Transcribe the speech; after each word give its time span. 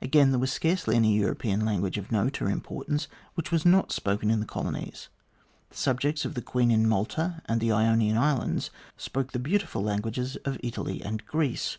Again, 0.00 0.30
there 0.30 0.38
was 0.38 0.50
scarcely 0.50 0.96
any 0.96 1.18
European 1.18 1.62
language 1.62 1.98
of 1.98 2.10
note 2.10 2.40
or 2.40 2.48
importance 2.48 3.08
which 3.34 3.52
was 3.52 3.66
not 3.66 3.92
spoken 3.92 4.30
in 4.30 4.40
the 4.40 4.46
colonies. 4.46 5.10
The 5.68 5.76
subjects 5.76 6.24
of 6.24 6.32
the 6.32 6.40
Queen 6.40 6.70
in 6.70 6.88
Malta 6.88 7.42
and 7.44 7.60
the 7.60 7.72
Ionian 7.72 8.16
Islands 8.16 8.70
spoke 8.96 9.32
the 9.32 9.38
beautiful 9.38 9.82
languages 9.82 10.36
of 10.46 10.56
Italy 10.62 11.02
and 11.04 11.26
Greece. 11.26 11.74